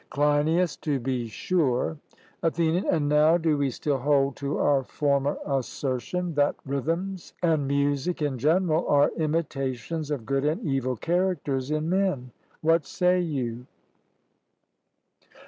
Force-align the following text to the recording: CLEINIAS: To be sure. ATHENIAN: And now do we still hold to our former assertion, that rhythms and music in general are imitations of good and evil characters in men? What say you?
CLEINIAS: 0.09 0.77
To 0.77 0.99
be 0.99 1.27
sure. 1.27 1.95
ATHENIAN: 2.41 2.85
And 2.89 3.07
now 3.07 3.37
do 3.37 3.55
we 3.55 3.69
still 3.69 3.99
hold 3.99 4.35
to 4.37 4.57
our 4.57 4.83
former 4.83 5.37
assertion, 5.45 6.33
that 6.33 6.55
rhythms 6.65 7.35
and 7.43 7.67
music 7.67 8.19
in 8.19 8.39
general 8.39 8.87
are 8.87 9.11
imitations 9.17 10.09
of 10.09 10.25
good 10.25 10.43
and 10.43 10.65
evil 10.65 10.95
characters 10.95 11.69
in 11.69 11.87
men? 11.87 12.31
What 12.61 12.87
say 12.87 13.19
you? 13.19 13.67